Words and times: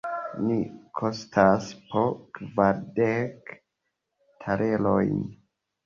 Ni 0.45 0.55
kostas 0.99 1.67
po 1.93 2.03
kvardek 2.39 3.57
talerojn! 4.45 5.27